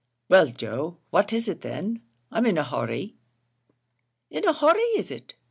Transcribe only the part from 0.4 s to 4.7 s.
Joe, what is it then? I'm in a hurry." "In a